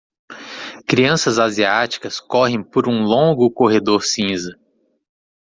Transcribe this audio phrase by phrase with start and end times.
[0.87, 4.57] Crianças asiáticas correm por um longo corredor cinza.